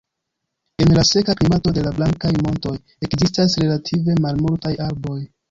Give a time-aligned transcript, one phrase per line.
[0.85, 2.73] En la seka klimato de la "Blankaj montoj"
[3.09, 5.21] ekzistas relative malmultaj arboj.